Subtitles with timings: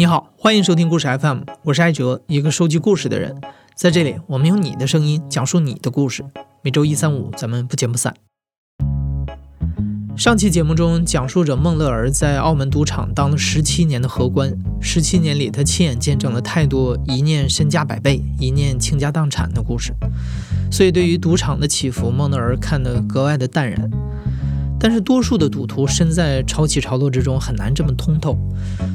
[0.00, 3.38] 你好，欢迎收听故事 FM，我是艾哲，一个收集故事的人。
[3.74, 6.24] 在这里，我们用你的声音讲述你的故事。
[6.62, 8.16] 每周一、三、五，咱们不见不散。
[10.16, 14.50] 上期节目中，讲述者孟乐儿在澳门赌场当了十七年的荷官，
[14.80, 19.92] 十七年里，他亲眼见证了太多一念身家百倍、一念倾家荡产的故事，
[20.72, 23.90] 所以对于赌场的起伏，孟乐儿看得格外的淡然。
[24.82, 28.34] 但是多数的赌徒身在潮起潮落之中，很难这么通透。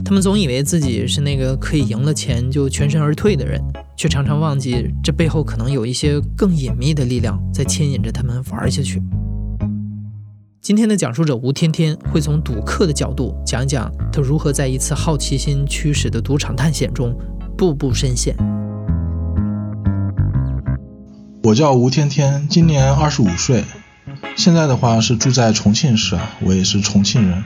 [0.03, 3.61] 他们总以为自己是那个可以赢了钱就全身而退的人，
[3.95, 8.99] 却常常忘记这背后可能有一些更隐秘的力量在牵引着他们玩下去。
[10.59, 17.15] 今天的讲述者吴天天会从赌客的角度讲讲他如何在一次好奇心驱使的赌场探险中
[17.55, 18.35] 步步深陷。
[21.43, 23.63] 我叫吴天天，今年二十五岁。
[24.35, 27.43] 现在的话是住在重庆市啊，我也是重庆人。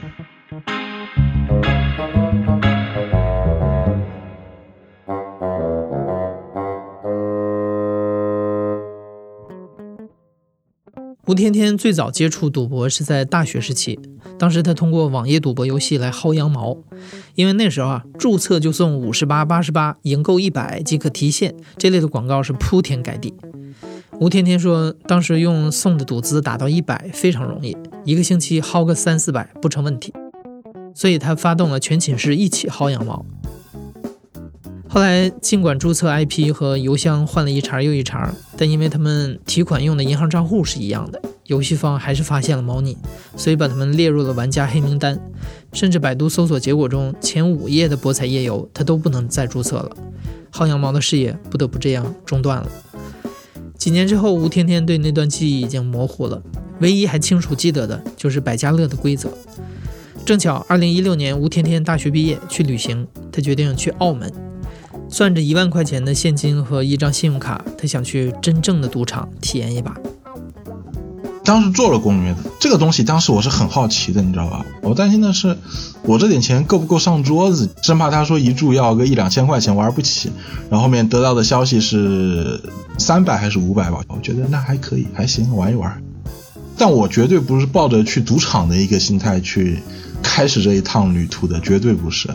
[11.27, 13.99] 吴天天最早接触赌博是在大学时期，
[14.39, 16.75] 当时他通过网页赌博游戏来薅羊毛，
[17.35, 23.33] 因为那时候啊，注册就送五十八、八十八，赢够一百即可提现，这类的广告是铺天盖地。
[24.19, 30.13] 吴天天说，当时用送的赌资打到一百非常容易，一个星期薅个三四百不成问题，
[30.93, 33.25] 所以他发动了全寝室一起薅羊毛。
[34.89, 42.97] 后来尽管注册 IP 和邮箱换了一茬又一茬，但因为他们提款用的银行账户是一样的，游戏方还是发现了猫腻，
[43.37, 45.17] 所以把他们列入了玩家黑名单，
[45.71, 49.91] 甚至百度搜索结果中前五页的博彩页游他都不能再注册了，
[50.51, 52.69] 薅羊毛的事业不得不这样中断了。
[53.79, 56.43] 几年之后，吴天天对那段记忆已经模糊了，
[56.81, 59.31] 唯一还清楚记得的就是百家乐的规则。
[60.25, 64.29] 正巧二零一六年，吴天天大学毕业去旅行，他决定去澳门，
[65.07, 69.95] 攥着一万块钱的现金和一张信用卡，他想去真正的赌场体验一把。
[71.43, 74.65] 当时做了攻略的这个东西，当时我是很好奇的，你知道吧？
[74.83, 75.57] 我担心的是，
[76.03, 80.31] 我这点钱够不够上桌子，生怕他说一注要个一两千块钱玩不起。
[80.69, 82.61] 然后后面得到的消息是
[82.97, 84.01] 三百还是五百吧？
[84.09, 86.01] 我觉得那还可以，还行，玩一玩。
[86.77, 89.79] 但我绝对不是抱着去赌场的一个心态去
[90.21, 92.29] 开始这一趟旅途的，绝对不是。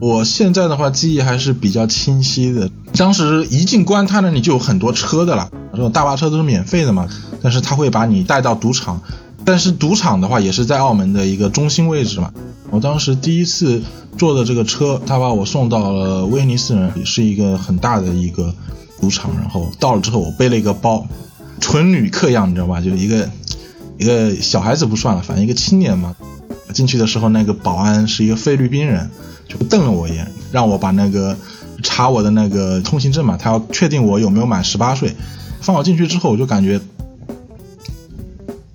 [0.00, 7.08] 我现在的话记忆还是比较清晰的，当时一进关，他那里就有很多车的了，这种大巴车都是免费的嘛。
[7.44, 9.02] 但是他会把你带到赌场，
[9.44, 12.32] 但是赌场的话也是在澳门的一个中心位置嘛。
[12.70, 13.82] 我当时第一次
[14.16, 18.54] 坐的这个车，他把我送到了威尼斯人，也是一个很大的一个
[18.98, 19.30] 赌场。
[19.36, 21.06] 然后到了之后，我背了一个包，
[21.60, 22.80] 纯旅客样，你知道吧？
[22.80, 23.28] 就一个
[23.98, 26.16] 一个小孩子不算了，反正一个青年嘛。
[26.72, 29.10] 进去的时候，那个保安是一个菲律宾人，
[29.46, 31.36] 就瞪了我一眼，让我把那个
[31.82, 35.14] 查我的那个通行证嘛，他要确定我有没有满十八岁。
[35.60, 36.80] 放我进去之后，我就感觉。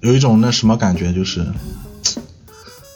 [0.02, 1.46] 有一种那什么感觉，就是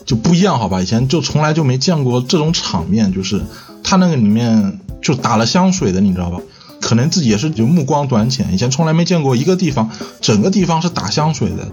[0.05, 0.81] 就不一样，好吧？
[0.81, 3.41] 以前就从来就没见过这种场面，就是
[3.83, 6.39] 他那个里面就打了香水的，你知道吧？
[6.79, 9.89] 可能自己也是就目光短浅，以前从来没见过一个地方，
[10.21, 11.67] 整个地方是打香水的。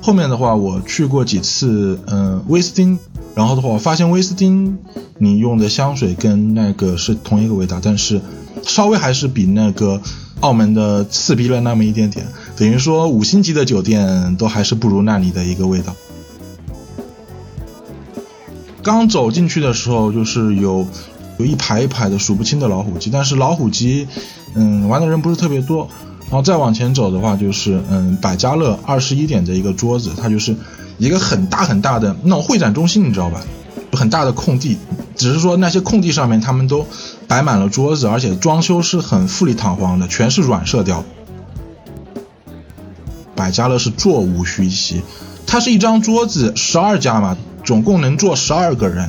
[0.00, 2.98] 后面的话，我去过几次，嗯，威斯汀，
[3.34, 4.78] 然后的话，我发现威斯汀
[5.18, 8.20] 你用的香水跟那个是同一个味道，但是
[8.62, 10.00] 稍微还是比那个。
[10.40, 12.26] 澳门的刺鼻了那么一点点，
[12.60, 15.96] 等于说五星级的酒店都还是不如那里的一个味道。
[18.82, 20.86] 刚走进去的时候，就是有
[21.38, 24.06] 有一排一排的数不清的老虎机，但是老虎机，
[24.54, 25.88] 嗯，玩的人不是特别多。
[26.24, 30.54] 然后再往前走的话，就是嗯，百家乐二十一点的一个桌子，它就是
[30.98, 33.40] 一个很大很大的那种会展中心，你知道吧？
[33.92, 34.76] 很大的空地，
[35.16, 36.86] 只是说那些空地上面他们都
[37.26, 41.02] 摆满了桌子，而且装修是很富丽堂皇的，全是软色调。
[43.40, 45.00] 百家乐是座无虚席，
[45.46, 49.08] 它是一张桌子十二家嘛，总共能坐十二个人，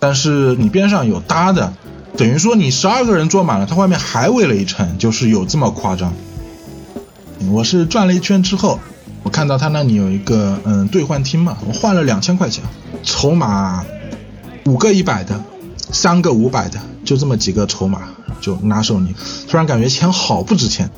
[0.00, 1.72] 但是你边上有搭的，
[2.16, 6.12] 等于说你十二个人坐满了，它外面还围了一层，就是有这么夸张。
[7.52, 8.80] 我是转了一圈之后，
[9.22, 12.64] 我看到他那里有一个嗯兑换厅嘛，我换了两千块钱
[13.04, 13.84] 筹码。
[14.66, 15.40] 五个一百的，
[15.92, 18.02] 三个五百的，就这么几个筹码
[18.38, 19.14] 就拿手里，
[19.48, 20.90] 突然感觉钱好不值钱。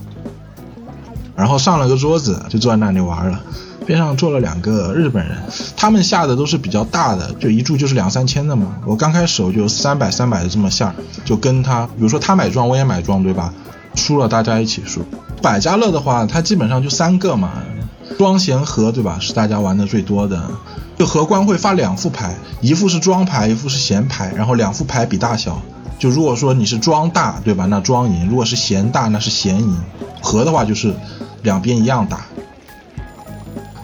[1.40, 3.40] 然后上了个桌子，就坐在那里玩了。
[3.86, 5.38] 边上坐了两个日本人，
[5.74, 8.76] 他们下的都是比较大的，就一注就是两三千的嘛。
[8.84, 10.94] 我刚开始我就三百三百的这么下，
[11.24, 13.54] 就跟他，比如说他买庄我也买庄，对吧？
[13.94, 15.00] 输了大家一起输。
[15.40, 17.52] 百家乐的话，它基本上就三个嘛，
[18.18, 19.16] 庄闲和对吧？
[19.18, 20.46] 是大家玩的最多的。
[20.98, 25.60] 就荷官会发两副牌，一副是庄牌，一副是闲牌，然后两副牌比大小。
[26.00, 27.66] 就如果说你是庄大对吧？
[27.66, 29.76] 那庄赢；如果是闲大，那是闲赢。
[30.22, 30.94] 和的话就是
[31.42, 32.24] 两边一样大。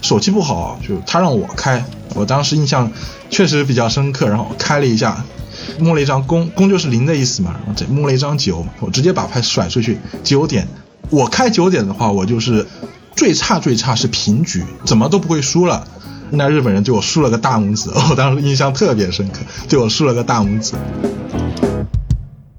[0.01, 1.85] 手气不好，就他让我开，
[2.15, 2.91] 我当时印象
[3.29, 4.29] 确实比较深刻。
[4.29, 5.23] 然后开了一下，
[5.79, 7.55] 摸了一张弓，弓就是零的意思嘛。
[7.59, 10.67] 然后这摸了一张九，我直接把牌甩出去，九点。
[11.11, 12.67] 我开九点的话，我就是
[13.15, 15.87] 最差最差是平局，怎么都不会输了。
[16.31, 20.73] 那日本人对我竖了个大拇指，我当时印象特别深刻，对我竖了个大拇指。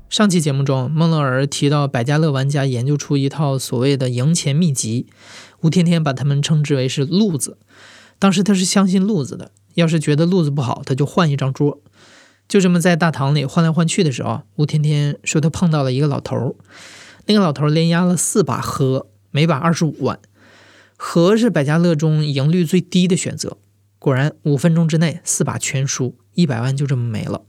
[0.09, 5.07] 上期节目中，孟乐儿提到百家乐玩家研究出一套所谓的赢钱秘籍，
[5.61, 7.57] 吴天天把他们称之为是路子。
[8.17, 11.81] 当时他是相信路子的，要是觉得路子不好，他就换一张桌。
[12.47, 16.55] 就这么在大堂里换来换去的时候，吴天天说他碰到了一个老头儿。
[17.25, 20.17] 那个老头儿连压了四把和，每把二十五万。
[20.95, 23.57] 和是百家乐中赢率最低的选择。
[23.99, 27.41] 果然，五分钟之内四把全输，一百万就这么没了。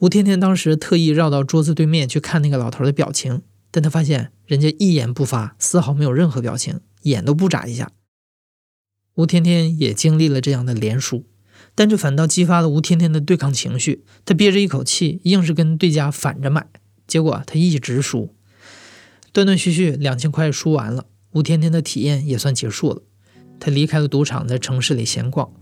[0.00, 7.90] 吴天天当时特意绕到桌子对面去看那个老头的表情，但他发现人家一言不发，丝毫没有任何表情，眼都不眨一下。
[9.16, 11.26] 吴天天也经历了这样的连输，
[11.74, 14.02] 但这反倒激发了吴天天的对抗情绪。
[14.24, 16.66] 他憋着一口气，硬是跟对家反着买，
[17.06, 18.34] 结果他一直输。
[19.32, 23.02] 断断续续两千块输完了，吴天天的体验也算结束了。
[23.60, 25.52] 他离开了赌场，在城市里闲逛。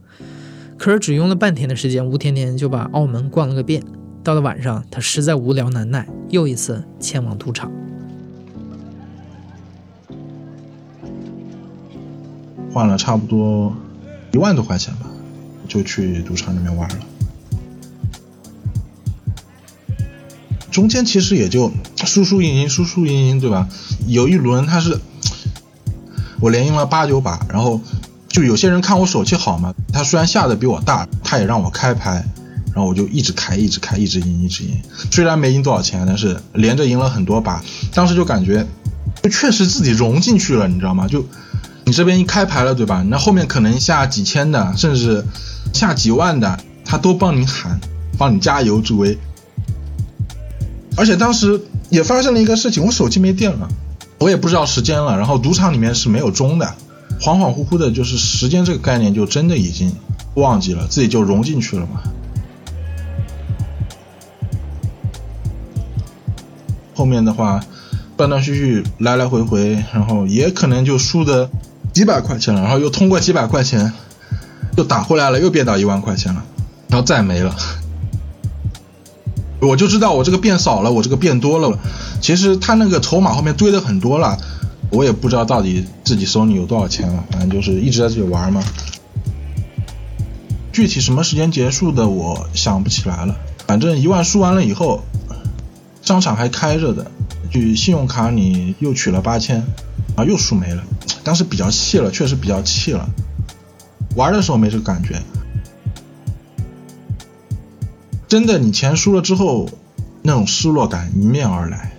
[0.79, 3.82] 可是只用了半天的时间，吴天天就把澳门逛了个遍。
[4.25, 7.70] 到了晚上，他实在无聊难耐，又一次前往赌场，
[12.73, 13.75] 换了差不多
[14.32, 15.06] 一万多块钱吧，
[15.67, 16.99] 就去赌场里面玩了。
[20.71, 23.69] 中间其实也就输输赢赢，输输赢赢，对吧？
[24.06, 25.00] 有一轮他是
[26.41, 27.81] 我连赢了八九把，然后
[28.29, 32.25] 就有些人看我手气好嘛，他虽然下的比我大，他也让我开牌，
[32.79, 34.81] 然后我就一直开，一直开，一直赢，一直赢。
[35.11, 37.61] 虽然没赢多少钱，但是连着赢了很多把，
[37.93, 38.65] 当时就感觉
[39.21, 41.09] 就确实自己融进去了，你知道吗？
[41.09, 41.27] 就
[41.85, 43.05] 你这边一开牌了，对吧？
[43.09, 45.25] 那后面可能下几千的，甚至
[45.73, 47.81] 下几万的，他都帮你喊，
[48.17, 49.19] 帮你加油助威。
[50.97, 51.61] 而且当时
[51.91, 53.67] 也发生了一个事情，我手机没电了，
[54.19, 55.19] 我也不知道时间了。
[55.19, 56.73] 然后赌场里面是没有钟的，
[57.21, 59.93] 恍恍惚惚的，就是时间这个概念就真的已经
[60.35, 62.03] 忘记了，自己就融进去了嘛。
[66.99, 67.61] 后面的话
[68.17, 71.49] 断断续续来来回回，然后也可能就输的
[71.93, 73.93] 几百块钱了，然后又通过几百块钱
[74.77, 76.43] 又打回来了，又变到一万块钱了，
[76.89, 77.55] 然后再没了。
[79.62, 81.79] 我就知道我这个变少了，我这个变多了。
[82.21, 84.37] 其实他那个筹码后面堆的很多了，
[84.91, 87.23] 我也不知道到底自己手里有多少钱了。
[87.31, 88.61] 反正就是一直在这里玩嘛。
[90.73, 93.37] 具体什么时间结束的，我想不起来了。
[93.69, 95.05] 反正一万输完了以后，
[96.09, 97.11] 商场还开着的，
[97.51, 99.63] 就信用卡里又取了八千，
[100.17, 100.83] 啊，又输没了。
[101.23, 103.07] 当时比较气了，确实比较气了。
[104.17, 105.21] 玩的时候没这个感觉。
[108.27, 109.69] 真的，你钱输了之后，
[110.23, 111.93] 那种失落感迎面而来，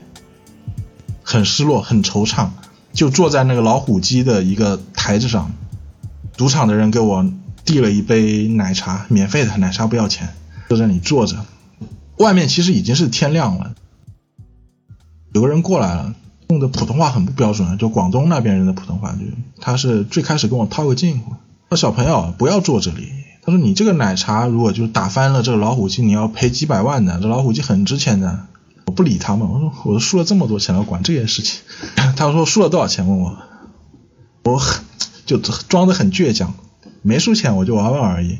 [1.21, 2.49] 很失落，很惆怅。
[2.91, 5.51] 就坐在那个老虎机的一个台子上，
[6.35, 7.23] 赌场的人给我
[7.63, 10.29] 递了一杯奶茶，免费的奶茶不要钱，
[10.67, 11.45] 就在那里坐着。
[12.17, 13.75] 外面其实已经是天亮了，
[15.33, 16.15] 有个人过来了，
[16.49, 19.19] 用的普通话很不标准，就广东那边人的普通话，就
[19.61, 21.33] 他是最开始跟我套个近乎，
[21.69, 23.09] 说小朋友不要坐这里。
[23.41, 27.19] 他说：“你这个奶茶如果就打翻了这个老虎机，你要赔几百万的。
[27.21, 28.47] 这老虎机很值钱的。”
[28.85, 31.61] 我不理他嘛，我说：“我都输了这么多钱了，管这件事情。
[32.17, 33.37] ”他说：“输了多少钱？”问我，
[34.43, 34.83] 我很
[35.25, 36.53] 就装的很倔强，
[37.01, 38.39] 没输钱，我就玩玩而已。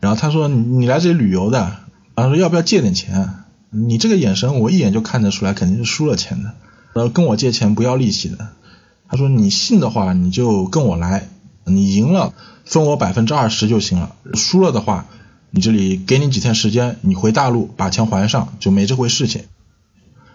[0.00, 1.76] 然后他说你：“你来这里旅游的，
[2.14, 3.28] 然后说要不要借点钱？
[3.70, 6.54] 你这个眼神，我一眼就看得出来，肯定是输了钱的。
[6.94, 8.48] 然后跟我借钱不要利息的。
[9.08, 11.28] 他说：你信的话，你就跟我来，
[11.64, 12.32] 你赢了。”
[12.68, 15.06] 分我百分之二十就行了，输了的话，
[15.50, 19.44] 你这里给你几天时间，你回大陆把钱还上，就没这回事情。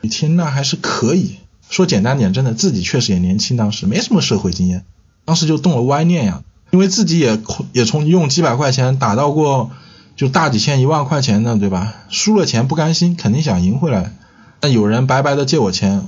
[0.02, 1.36] 一听那还是可以
[1.70, 4.84] 说简单点，真的自己确实也年轻，当时没什么社会经验，
[5.25, 7.40] 当时就动了歪念呀，因为自己也
[7.72, 9.70] 也从用几百块钱打到过
[10.15, 11.93] 就大几千一万块钱的，对吧？
[12.10, 14.13] 输了钱不甘心，肯定想赢回来。
[14.62, 16.05] 那有人白白的借我钱，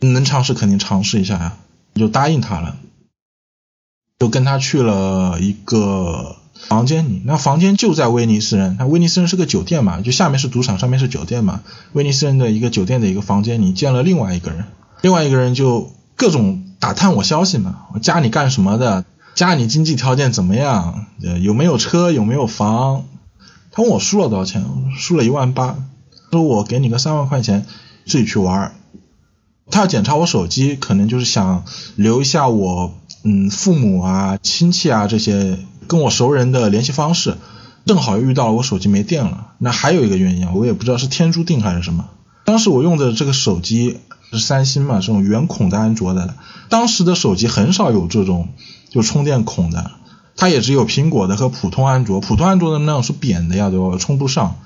[0.00, 1.56] 能尝试肯定尝试一下呀，
[1.94, 2.76] 就答应他了。
[4.18, 11.62] 就跟他去了一个房间里，那房间就在威尼斯人，那威尼斯人是个酒店嘛，就下面是赌场，上面是酒店嘛。
[11.92, 14.64] 威尼斯人的一个酒店的一个房间里见了另外一个人，
[15.02, 19.04] 另外一个人就各种打探我消息嘛，我加你干什么的？
[19.34, 21.06] 家里经济条件怎么样？
[21.22, 22.10] 呃，有没有车？
[22.10, 23.04] 有没有房？
[23.76, 24.64] 他问我输了多少钱？
[24.96, 25.76] 输了一万八，
[26.32, 27.66] 说我给你个三万块钱，
[28.06, 28.74] 自己去玩。
[29.70, 31.62] 他要检查我手机，可能就是想
[31.94, 37.36] 留一下我嗯父母啊、亲戚啊这些跟我熟人的联系方式。
[37.84, 39.48] 正好又遇到了我手机没电了。
[39.58, 42.08] 那还有一个原因啊，我也不知道是天注定还是什么。
[42.46, 43.98] 当时我用的这个手机
[44.30, 46.34] 是三星嘛，这种圆孔的安卓的。
[46.70, 48.48] 当时的手机很少有这种
[48.88, 49.90] 就充电孔的，
[50.36, 52.20] 它也只有苹果的和普通安卓。
[52.20, 53.96] 普通安卓的那种是扁的呀，对吧？
[53.98, 54.56] 充不上，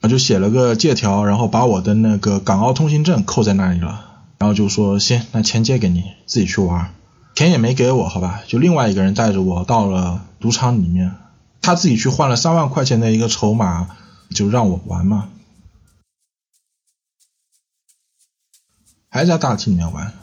[0.00, 4.06] 我就写了个借条，然后把我的那个港澳通行证扣在那里了。
[4.38, 6.94] 然后就说行，那钱借给你，自己去玩。
[7.34, 8.40] 钱也没给我，好吧？
[8.46, 11.14] 就另外一个人带着我到了赌场里面。
[11.62, 13.88] 他自己去换了三万块钱的一个筹码，
[14.30, 15.28] 就让我玩嘛，
[19.10, 20.14] 还在大厅里面玩。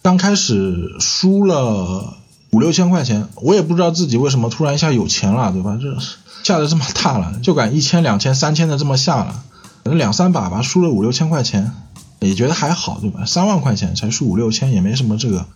[0.00, 2.16] 刚开始输了
[2.50, 5.78] 五六千块钱，我也不知道自己为什么突然一下有钱了，对吧？
[5.80, 5.98] 这
[6.44, 9.44] 下的这么大了，就敢一千、两千、三千的这么下了，
[9.84, 11.72] 可能两三把吧，输了五六千块钱，
[12.20, 13.24] 也觉得还好，对吧？
[13.26, 15.46] 三万块钱才输五六千，也没什么这个。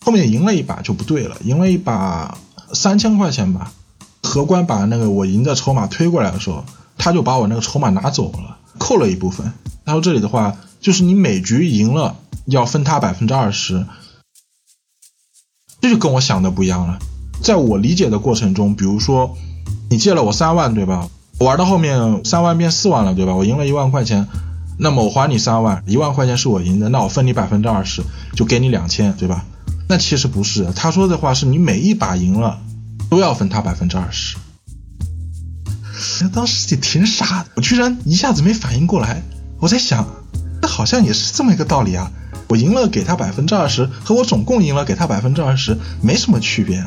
[0.00, 2.38] 后面赢了一把就不对了，赢了一把
[2.72, 3.72] 三千块钱吧。
[4.22, 6.64] 荷官把那个我赢的筹码推过来的时候，
[6.96, 9.52] 他就把我那个筹码拿走了，扣了一部分。
[9.84, 13.86] 他说这里的话，就是你每局赢了要分他百分之二十，
[15.80, 16.98] 这就跟我想的不一样了。
[17.42, 19.36] 在我理解的过程中，比如说
[19.90, 21.08] 你借了我三万，对吧？
[21.38, 23.34] 我玩到后面三万变四万了，对吧？
[23.34, 24.26] 我赢了一万块钱，
[24.78, 28.02] 那么我还你三万，一万块钱是我赢的，那我分你百分之二十，
[28.34, 29.44] 就给你两千，对吧？
[29.88, 32.60] 那其实不是，他说的话是你每一把赢了。
[33.10, 34.36] 都要分他百分之二十。
[36.34, 39.22] 当时也挺傻的，我居然一下子没反应过来。
[39.60, 40.06] 我在想，
[40.60, 42.12] 这好像也是这么一个道理啊。
[42.48, 46.82] 我赢了给他百分之二十，和我总共赢了给他百分之二十没什么区别。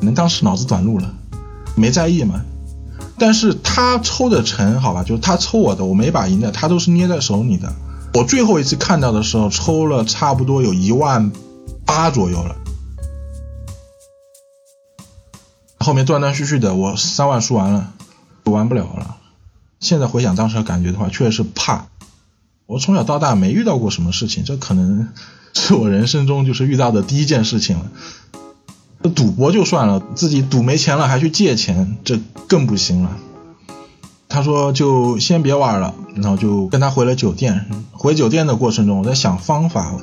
[0.00, 1.14] 可能当时脑子短路了，
[1.76, 2.40] 没在意嘛。
[3.16, 7.72] 但是他抽的成，好吧，就是他抽我的，我每把赢的，他都是捏在手里的。
[8.12, 11.30] 我最后一次看到的时候，抽了差不多有一万
[11.86, 12.56] 八左右了。
[15.78, 17.92] 后面断断续续的，我三万输完了，
[18.44, 19.16] 玩不了了。
[19.80, 21.86] 现在回想当时的感觉的话，确实是怕。
[22.66, 25.08] 我从小到大没遇到过什么事情，这可能
[25.52, 27.90] 是我人生中就是遇到的第一件事情了。
[29.14, 32.18] 赌博就算了，自己赌没钱了还去借钱，这
[32.48, 33.16] 更不行了。
[34.28, 37.66] 他说就先别玩了，然后就跟他回了酒店。
[37.92, 39.96] 回酒店的过程中，我在想方法，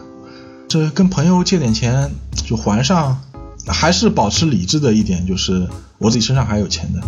[0.67, 2.11] 这跟朋友借点钱
[2.45, 3.21] 就还上。
[3.67, 6.99] 还是保持理智的一点，就是我自己身上还有钱的，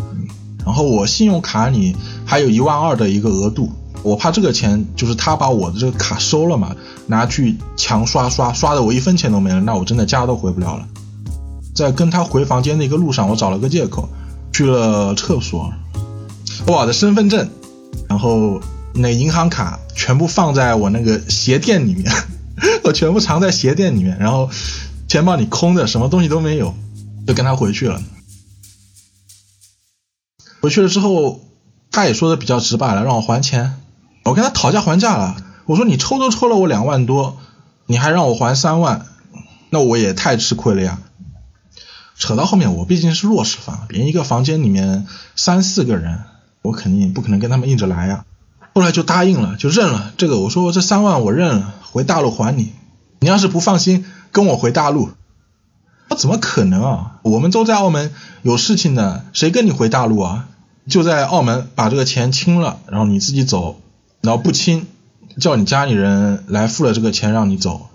[0.63, 1.95] 然后我信用卡里
[2.25, 6.75] 还有一万二的一个额度，我怕这个钱就是他把我的这个卡收了嘛，
[7.07, 10.87] 拿去强刷刷刷的我一分钱都没了，那我真的家都回不了了。
[11.75, 14.09] 在跟他回房间的一个路上，我找了个借口
[14.51, 15.71] 去了厕所，
[16.65, 17.49] 我的身份证，
[18.09, 18.59] 然后
[18.93, 22.11] 那银行卡全部放在我那个鞋垫里面，
[22.83, 24.49] 我全部藏在鞋垫里面，然后。
[25.05, 26.73] 钱包里空的，什么东西都没有，
[27.27, 28.01] 就跟他回去了。
[30.59, 31.41] 回去了之后，
[31.91, 33.75] 他也说的比较直白了，让我还钱。
[34.23, 37.37] 我跟他讨价还价了，我说你抽都抽了我两万多，
[37.85, 39.05] 你还让我还三万，
[39.69, 40.99] 那我也太吃亏了呀。
[42.15, 46.21] 扯到后面，我毕竟是弱势方，连一个房间里面三四个人，
[46.61, 48.25] 我肯定不可能跟他们硬着来呀。
[48.73, 50.13] 后来就答应了，就认了。
[50.17, 52.73] 这个我说这三万我认了，回大陆还你。
[53.19, 54.05] 你要是不放心。
[54.31, 55.11] 跟我回大陆，
[56.09, 57.19] 我怎么可能啊？
[57.21, 58.11] 我们都在澳门
[58.41, 60.47] 有事情的，谁跟你回大陆啊？
[60.89, 63.79] 就在澳门把这个钱清了，然后你自己走，
[64.23, 64.87] 然后不清，
[65.37, 67.89] 叫你家里人来付了这个钱让你走。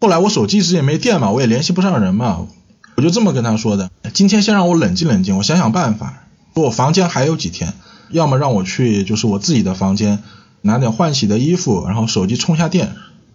[0.00, 2.46] 后来我手机一直也没电嘛，我也联系不上人嘛，
[2.94, 6.24] 我就这么跟他说的：今天先让我冷静冷静，我想想办法。
[6.54, 7.72] 我房间还有几天，
[8.10, 10.22] 要么让我去就是我自己的房间
[10.60, 12.94] 拿点换洗的衣服，然后手机充下电。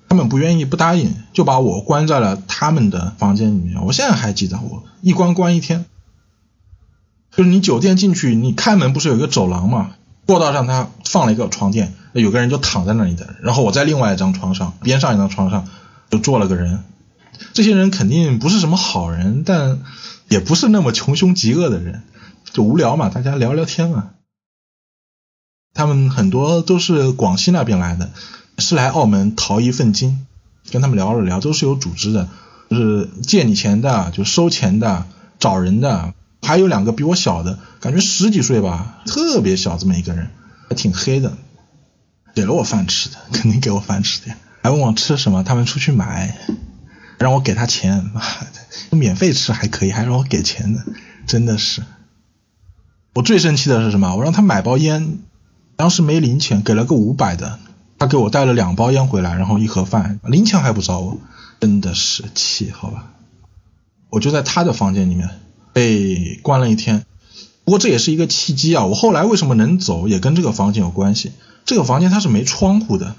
[0.09, 3.83] 他们不愿意，不答应，就把我关在了他们的房间里面。
[3.83, 5.85] 我现在还记得，我一关关一天。
[7.35, 9.95] 就是你酒店进去，你开门不是有一个走廊嘛？
[10.25, 13.35] 过道上他放了一个床垫，有个人就躺在那里的。
[13.41, 15.67] 然后我在另外一张床上，边上一张床上
[16.09, 16.83] 就坐了个人。
[17.53, 19.79] 这些人肯定不是什么好人，但
[20.29, 22.03] 也不是那么穷凶极恶的人，
[22.51, 24.11] 就无聊嘛，大家聊聊天嘛。
[25.73, 28.09] 他们很多都是广西那边来的。
[28.59, 30.27] 是来澳门淘一份金，
[30.69, 32.29] 跟他们聊了聊，都是有组织的，
[32.69, 35.07] 就是借你钱的，就收钱的，
[35.39, 36.13] 找人的，
[36.43, 40.29] 还有两个比我小的，感觉十几岁吧，特别小这么一个人，
[40.69, 41.33] 还挺黑的，
[42.33, 46.33] 给了我饭吃的， 肯定给我饭吃的呀，还问我吃什么，他们出去买，
[47.19, 50.81] 让我给他钱，妈的，免费吃还可以，还让我给钱呢，
[51.27, 51.83] 真的是。
[53.15, 54.15] 我最生气的是什么？
[54.15, 55.19] 我让他买包烟，
[55.75, 57.59] 当时没零钱，给了个五百的，
[57.99, 61.17] 他给我带了两包烟回来，然后一盒饭，零钱还不找我，
[61.59, 63.11] 真的是气，好吧。
[64.09, 65.29] 我就在他的房间里面
[65.73, 67.05] 被关了一天，
[67.65, 68.85] 不过这也是一个契机啊。
[68.85, 71.31] 我后来为什么能走，也跟这个房间有关系。
[71.65, 73.15] 这个房间它是没窗户的，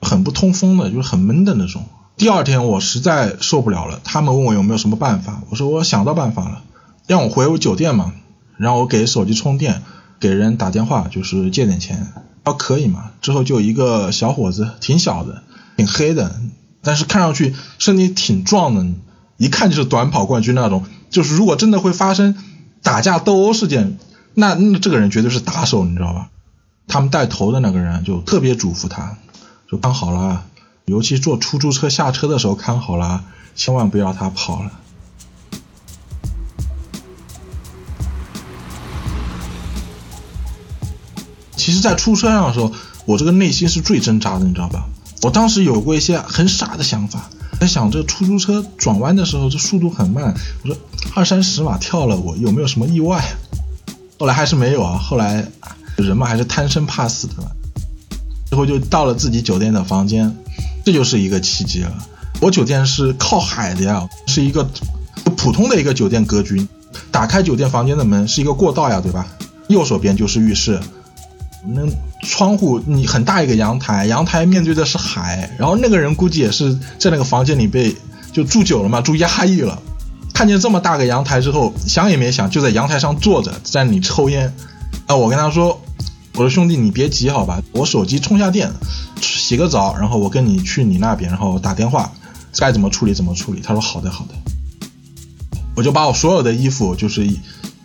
[0.00, 1.84] 很不通风的，就是很闷的那种。
[2.16, 6.62] 第二天我实在受不了了，他们问我有没有什么办法，我说我想到办法了，
[7.06, 8.14] 让我回我酒店嘛。
[8.58, 9.82] 让我给手机充电，
[10.20, 12.12] 给人打电话，就是借点钱，
[12.44, 13.10] 啊可以嘛？
[13.20, 15.42] 之后就一个小伙子，挺小的，
[15.76, 16.36] 挺黑的，
[16.80, 18.86] 但是看上去身体挺壮的，
[19.36, 20.84] 一看就是短跑冠军那种。
[21.10, 22.36] 就是如果真的会发生
[22.82, 23.98] 打架斗殴事件，
[24.34, 26.28] 那那这个人绝对是打手，你知道吧？
[26.88, 29.16] 他们带头的那个人就特别嘱咐他，
[29.70, 30.44] 就看好了，
[30.84, 33.24] 尤其坐出租车下车的时候看好了，
[33.54, 34.72] 千万不要他跑了。
[41.56, 42.72] 其实，在出车上的时候，
[43.06, 44.86] 我这个内心是最挣扎的，你知道吧？
[45.22, 47.30] 我当时有过一些很傻的想法，
[47.60, 50.76] 在想这出租车转弯的时候，这速度很慢，我说
[51.14, 53.22] 二三十码跳了，我有没有什么意外？
[54.18, 54.98] 后来还是没有啊。
[54.98, 55.46] 后来
[55.96, 57.34] 人嘛，还是贪生怕死的。
[58.46, 60.36] 最后就到了自己酒店的房间，
[60.84, 61.92] 这就是一个契机了。
[62.40, 64.68] 我酒店是靠海的呀，是一个
[65.36, 66.66] 普通的一个酒店格局。
[67.10, 69.26] 打开酒店房间的门是一个过道呀，对吧？
[69.68, 70.80] 右手边就是浴室。
[71.64, 71.82] 那
[72.22, 77.94] 窗户，你很大一个阳台，阳台面对的是海，然后那个人估计也是在那个房间里被
[78.32, 79.80] 就住久了嘛，住压抑了，
[80.34, 84.52] 看见这么大个阳台之后，想也没想，就在阳台上坐着，在那里抽烟。
[85.06, 85.80] 啊，我跟他说，
[86.34, 88.70] 我说兄弟你别急好吧，我手机充下电，
[89.20, 92.10] 洗个澡，然后我跟你去你那边，然后打电话，
[92.58, 93.60] 该怎么处理怎么处理。
[93.60, 94.34] 他说好的好的，
[95.76, 97.26] 我就把我所有的衣服，就是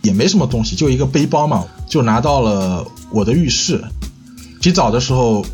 [0.01, 2.86] 也没什么东西，就一个背包嘛，就拿到了。
[3.10, 3.82] 我的浴室，
[4.62, 5.46] 洗澡的时候，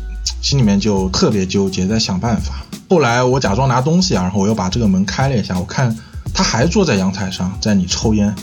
[0.42, 2.66] 心里面就特别纠结，在想办法。
[2.90, 5.96] 后来我假装拿东西啊，然后我又把这个门开了一下，我看
[6.34, 8.34] 他还坐在阳台上，在你抽烟。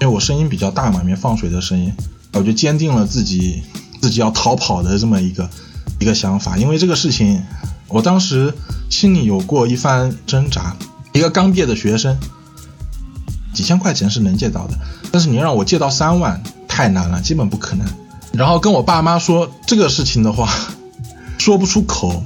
[0.00, 1.90] 因为我声音比较大嘛，里面放水的声音，
[2.34, 3.62] 我就坚定了自己
[4.02, 5.48] 自己要逃跑的这么一个
[5.98, 6.58] 一个想法。
[6.58, 7.42] 因为这个事情，
[7.88, 8.52] 我当时
[8.90, 10.76] 心里有过一番挣扎。
[11.14, 12.14] 一个刚毕业的学生，
[13.58, 14.74] 几千块钱是能借到的，
[15.10, 17.84] 但是你让我借到三万，太难了，基本不可能。
[18.30, 20.48] 然后跟我爸妈说这个事情的话，
[21.38, 22.22] 说不出口，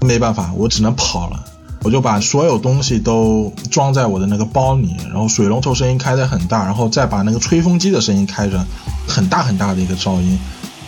[0.00, 1.44] 没办法，我只能跑了。
[1.84, 8.66] 我就把所有东西都装在我的那个包里，然后水龙头声音开得很大，然后再把那个吹风机的声音开着，
[9.06, 10.36] 很大很大的一个噪音，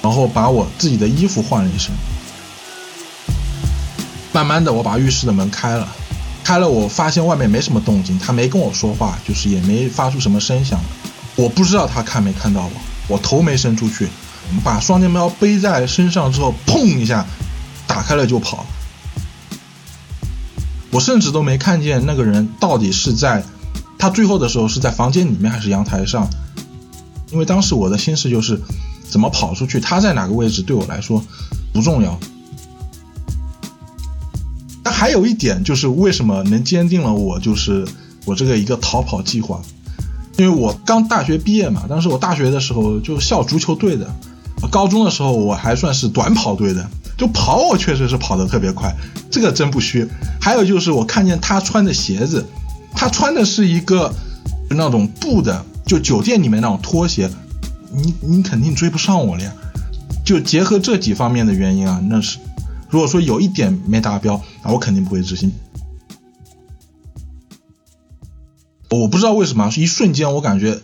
[0.03, 1.93] 然后把我自己的衣服换了一身。
[4.33, 5.87] 慢慢的，我把浴室的门开了，
[6.45, 10.79] 开了，我发现外面没什么动静，他没跟我说话，就是也没发出什么声响，
[11.35, 12.71] 我不知道他看没看到我，
[13.09, 14.09] 我头没伸出去。
[14.63, 17.27] 把双肩包背在身上之后，砰一下
[17.87, 18.67] 打开了就跑。
[20.91, 23.43] 我甚至都没看见那个人到底是在
[23.99, 26.29] 他最后的时候是在房间里面还是阳台上，
[27.33, 28.61] 因为当时我的心事就是
[29.09, 31.25] 怎么跑出去，他在哪个位置对我来说
[31.73, 32.21] 不重要。
[34.85, 37.85] 那还有一点就是为什么能坚定了我就是
[38.27, 39.61] 我这个一个逃跑计划，
[40.37, 44.15] 因为我刚大学毕业嘛，当时我大学的时候就校足球队的。
[44.71, 48.95] 高中的时候我还算是短跑队的，就跑我确实是跑得特别快，
[49.31, 50.09] 这个真不虚。
[50.41, 52.47] 还有就是我看见他穿的鞋子，
[52.93, 54.11] 他穿的是一个
[54.71, 57.29] 那种布的，就酒店里面那种拖鞋，
[57.93, 59.53] 你你肯定追不上我了呀。
[60.25, 62.39] 就结合这几方面的原因啊，那是
[62.95, 65.53] 如果说有一点没达标，那我肯定不会执行。
[68.89, 70.81] 我不知道为什么，一瞬间我感觉。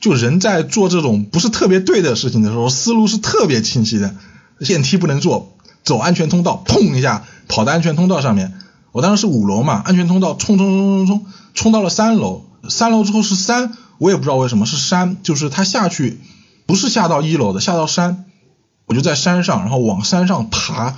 [0.00, 4.14] 就人在做这种不是特别对的事情的时候，思路是特别清晰的。
[4.60, 8.54] 电梯不能坐，走安全通道，砰一下跑到安全通道上面。
[8.92, 16.18] 我当时是五楼嘛，安全通道冲冲冲冲冲冲到了三楼，三楼之后是山，我也不知道为什么是山，就是他下去
[16.64, 18.24] 不是下到一楼的，下到山，
[18.86, 20.96] 我就在山上，然后往山上爬。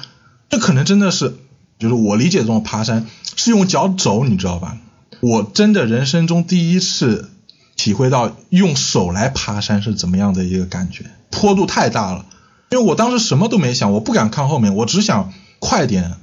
[0.48, 1.37] 这可能真的是，
[1.78, 3.06] 就是我理解中的爬山
[3.37, 4.78] 是用脚走，你知道吧？
[5.20, 7.30] 我真的人生中第一次。
[7.78, 12.24] 体会到用手来爬山是怎么样的一个感觉，坡度太大了，
[12.72, 16.16] 因为我当时什么都没想，我不敢看后面，我只想快点，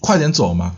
[0.00, 0.76] 快点走嘛。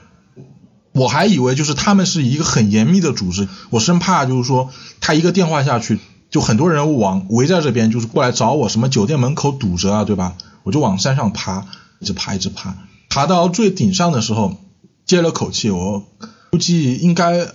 [0.92, 5.98] 我还以为就是他们是一个很严密的组织，我生怕就是说他一个电话下去，
[6.30, 10.38] 就很多人往围在这边，就是过来找我，什么酒店门口堵着啊，对吧？
[10.62, 11.66] 我就往山上爬，
[12.04, 12.76] 一直爬，一直爬，
[13.08, 14.58] 爬到最顶上的时候，
[15.06, 16.04] 接了口气，我
[16.50, 17.48] 估计应该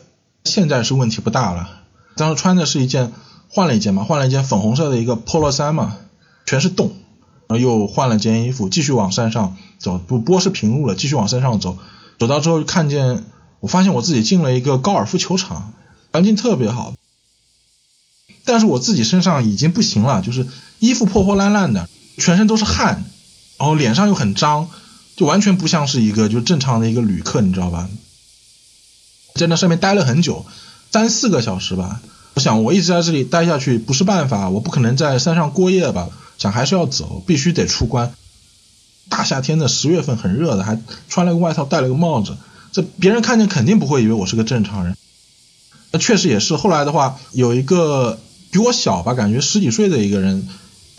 [0.44, 1.70] 现在是问题不大了。
[2.16, 3.14] 当时穿的是一件
[3.48, 5.98] 换了一件嘛，换了一件粉红色的一个 polo 衫嘛，
[6.48, 6.94] 全是洞，
[7.48, 11.78] 然后又换了件衣服，继续往山上走，不不过是平路了，继续往山上走，
[12.18, 13.24] 走到之后看见，
[13.60, 15.74] 我发现我自己进了一个高尔夫球场，
[16.12, 16.96] 环境特别好，
[18.46, 20.48] 但是我自己身上已经不行了，就是
[20.80, 23.06] 衣服破破烂烂的，全身都是汗，
[23.60, 24.70] 然后脸上又很脏，
[25.16, 27.88] 就完全不像是一个就正常的一个旅客，你知道吧？
[29.36, 30.46] 在那上面待了很久，
[30.92, 32.02] 三四个小时吧。
[32.36, 36.10] 我想我一直在这里待下去不是办法，我不可能在山上过夜吧？
[36.38, 38.14] 想还是要走，必须得出关。
[39.10, 42.38] 大夏天的十月份很热的，还穿了个外套，戴了个帽子，
[42.72, 44.96] 这别人看见肯定不会以为我是个正常人。
[45.92, 46.56] 那确实也是。
[46.56, 48.20] 后来的话，有一个
[48.52, 50.48] 比我小吧，感觉十几岁的一个人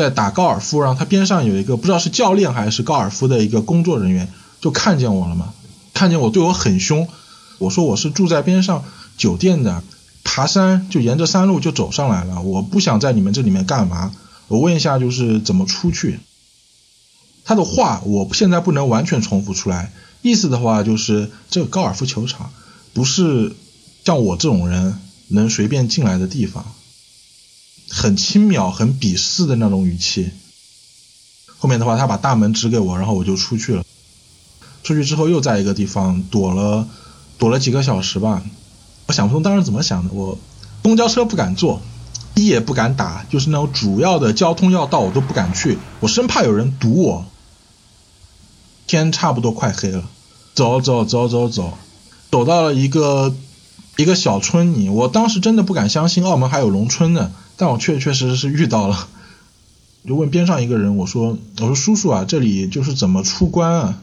[0.00, 5.52] 在打高尔夫，然后他边上有一个不知道是教练还是高尔夫的一个工作人员，就看见我了嘛，
[5.92, 7.06] 看见我对我很凶。
[7.58, 8.82] 我说我是住在边上
[9.18, 9.82] 酒店的，
[10.24, 12.40] 爬山就沿着山路就走上来了。
[12.40, 14.14] 我不想在你们这里面干嘛？
[14.48, 16.18] 我问一下，就是怎么出去？
[17.44, 22.50] 他的话我现在不能完全重复出来，意思的话就是这个高尔夫球场
[22.94, 23.54] 不是
[24.04, 26.64] 像我这种人能随便进来的地方，
[27.90, 30.30] 很轻描、很鄙视的那种语气。
[31.58, 33.84] 后面的话，他把大门指给我，然后我就出去了。
[34.82, 36.88] 出去之后又在一个地方躲了。
[37.38, 38.42] 躲了几个小时吧，
[39.06, 40.12] 我想不通当时怎么想的。
[40.12, 40.36] 我
[40.82, 41.80] 公交车不敢坐，
[42.34, 47.24] 的也不敢打，就是那种主要的交通要道我都不敢去，我生怕有人堵我。
[48.86, 50.04] 天差不多快黑了，
[50.54, 51.78] 走走走走走，
[52.30, 53.34] 走到了一个
[53.96, 54.90] 一个小村里。
[54.90, 59.06] 我当时真的不敢相信澳门还有农村呢，但我确确实实是遇到了。
[60.08, 63.98] 就问边上一个人，我说我说叔叔啊，这里就是怎么出关啊？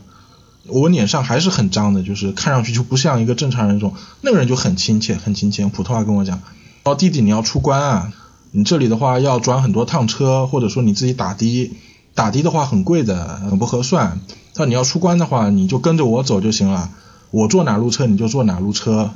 [0.68, 3.96] 我脸上还是很脏的，就是看上去就不像一个正常人种。
[4.22, 6.40] 那个人就很亲切，很亲切，普通话跟我讲
[6.86, 8.14] ：“哦，弟弟，你要出关啊？
[8.52, 11.72] 你这里的话要转很多趟车，或者说你自己打的，
[12.14, 14.20] 打的的话很贵的，很不合算。
[14.56, 16.92] 那你要出关的话，你就跟着我走就行了。
[17.32, 19.10] 我坐哪路车你就坐哪路车，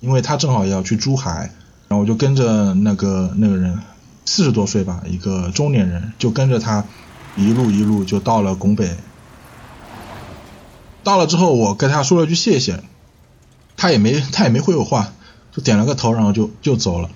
[0.00, 1.52] 因为他正好也要去珠海。
[1.88, 3.80] 然后我就跟着那个那个人，
[4.24, 6.84] 四十多岁吧，一个中年人，就跟着他
[7.36, 8.96] 一路一路就到了拱北。”
[11.04, 12.82] 到了之后，我跟他说了句谢谢，
[13.76, 15.12] 他也没他也没回我话，
[15.52, 17.10] 就点了个头，然后就就走了。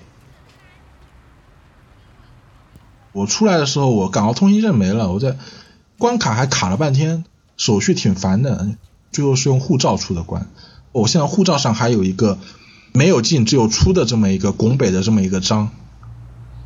[3.11, 5.37] 我出来的时候，我港澳通行证没了，我在
[5.97, 7.25] 关卡还卡了半天，
[7.57, 8.69] 手续挺烦的，
[9.11, 10.47] 最后是用护照出的关。
[10.91, 12.37] 我现在护照上还有一个
[12.93, 15.69] 没有进只有出的这么一个拱北的这么一个章，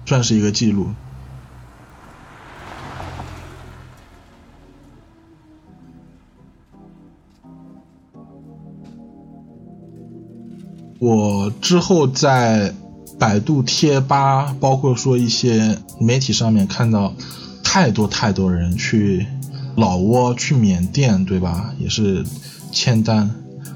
[0.05, 0.87] 算是一个记录。
[10.99, 12.73] 我之后在
[13.19, 17.13] 百度贴吧，包括说一些媒体上面看到
[17.61, 19.27] 太多太多人去
[19.75, 21.75] 老挝、去缅甸，对吧？
[21.77, 22.25] 也是
[22.71, 23.29] 签单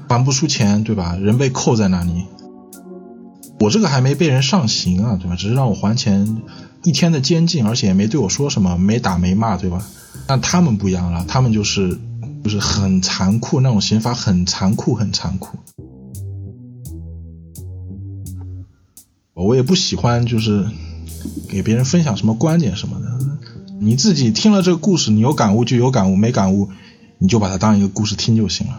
[0.08, 1.16] 还不出钱，对吧？
[1.16, 2.24] 人被扣在那里。
[3.60, 5.36] 我这个还没被人上刑啊，对吧？
[5.36, 6.42] 只是让我还钱，
[6.84, 9.84] 一天的监禁，而且也没对我说什么，没打没骂，对吧？
[10.26, 11.98] 但他们不一样了，他们就是
[12.44, 15.58] 就是很残酷，那种刑罚很残酷，很残酷。
[19.34, 20.66] 我也不喜欢，就是
[21.48, 23.06] 给别人分享什么观点什么的。
[23.80, 26.68] 你自己听了这个故事，你有感悟就有感悟，没感悟
[27.18, 28.78] 你就把它当一个故事听就行了。